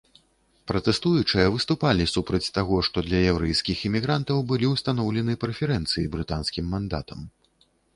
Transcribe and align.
Пратэстуючыя 0.69 1.51
выступалі 1.55 2.07
супраць 2.15 2.49
таго, 2.57 2.81
што 2.89 3.05
для 3.11 3.19
яўрэйскіх 3.35 3.77
імігрантаў 3.93 4.37
былі 4.53 4.75
ўстаноўлены 4.75 5.41
прэферэнцыі 5.47 6.13
брытанскім 6.19 6.65
мандатам. 6.79 7.19